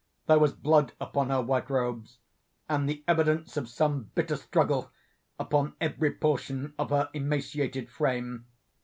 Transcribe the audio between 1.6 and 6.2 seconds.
robes, and the evidence of some bitter struggle upon every